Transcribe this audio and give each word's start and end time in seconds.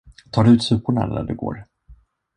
Tar 0.31 0.43
du 0.43 0.51
ut 0.53 0.61
soporna 0.63 1.05
när 1.07 1.23
du 1.23 1.35
går? 1.35 1.65